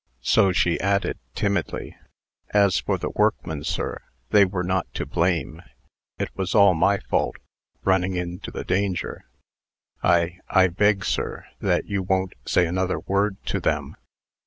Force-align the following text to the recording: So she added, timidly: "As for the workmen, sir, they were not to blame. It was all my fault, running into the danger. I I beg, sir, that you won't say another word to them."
So 0.23 0.51
she 0.51 0.79
added, 0.79 1.19
timidly: 1.35 1.95
"As 2.55 2.79
for 2.79 2.97
the 2.97 3.11
workmen, 3.11 3.63
sir, 3.63 4.01
they 4.31 4.45
were 4.45 4.63
not 4.63 4.91
to 4.95 5.05
blame. 5.05 5.61
It 6.17 6.35
was 6.35 6.55
all 6.55 6.73
my 6.73 6.97
fault, 6.97 7.35
running 7.83 8.15
into 8.15 8.49
the 8.49 8.63
danger. 8.65 9.25
I 10.01 10.39
I 10.49 10.69
beg, 10.69 11.05
sir, 11.05 11.45
that 11.59 11.85
you 11.85 12.01
won't 12.01 12.33
say 12.47 12.65
another 12.65 12.99
word 12.99 13.37
to 13.45 13.59
them." 13.59 13.95